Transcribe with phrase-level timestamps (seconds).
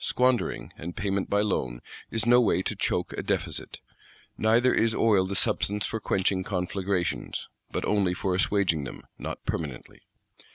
[0.03, 3.81] Squandering, and Payment by Loan is no way to choke a Deficit.
[4.35, 10.01] Neither is oil the substance for quenching conflagrations;—but, only for assuaging them, not permanently!